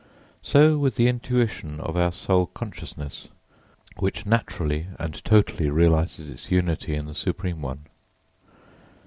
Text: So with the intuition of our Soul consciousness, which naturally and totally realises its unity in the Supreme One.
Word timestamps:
So 0.41 0.79
with 0.79 0.95
the 0.95 1.07
intuition 1.07 1.79
of 1.79 1.95
our 1.95 2.11
Soul 2.11 2.47
consciousness, 2.47 3.27
which 3.97 4.25
naturally 4.25 4.87
and 4.97 5.23
totally 5.23 5.69
realises 5.69 6.27
its 6.27 6.49
unity 6.49 6.95
in 6.95 7.05
the 7.05 7.13
Supreme 7.13 7.61
One. 7.61 7.85